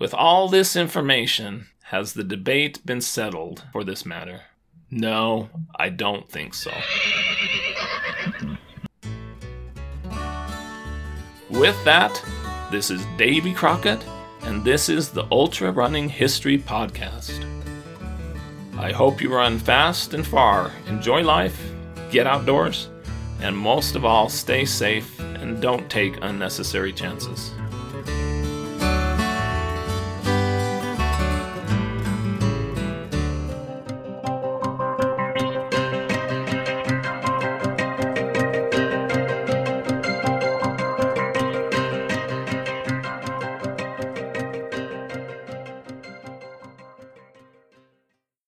With 0.01 0.15
all 0.15 0.49
this 0.49 0.77
information, 0.77 1.67
has 1.83 2.15
the 2.15 2.25
debate 2.25 2.81
been 2.87 3.03
settled 3.03 3.65
for 3.71 3.85
this 3.85 4.07
matter? 4.07 4.41
No, 4.91 5.51
I 5.79 5.91
don't 5.91 6.27
think 6.27 6.55
so. 6.55 6.71
With 11.51 11.85
that, 11.85 12.25
this 12.71 12.91
is 12.91 13.05
Davy 13.19 13.53
Crockett, 13.53 14.03
and 14.41 14.65
this 14.65 14.89
is 14.89 15.11
the 15.11 15.27
Ultra 15.31 15.71
Running 15.71 16.09
History 16.09 16.57
Podcast. 16.57 17.45
I 18.79 18.93
hope 18.93 19.21
you 19.21 19.35
run 19.35 19.59
fast 19.59 20.15
and 20.15 20.27
far, 20.27 20.73
enjoy 20.87 21.23
life, 21.23 21.63
get 22.11 22.27
outdoors, 22.27 22.89
and 23.43 23.55
most 23.55 23.97
of 23.97 24.07
all, 24.07 24.31
stay 24.31 24.65
safe 24.65 25.21
and 25.21 25.61
don't 25.61 25.91
take 25.91 26.17
unnecessary 26.23 26.95
chances. 26.95 27.53